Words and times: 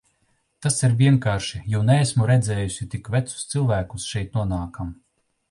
Tas 0.65 0.77
ir 0.87 0.95
vienkārši, 1.01 1.61
jo 1.73 1.81
neesmu 1.89 2.29
redzējusi 2.31 2.89
tik 2.95 3.11
vecus 3.17 3.45
cilvēkus 3.53 4.09
šeit 4.15 4.35
nonākam. 4.41 4.93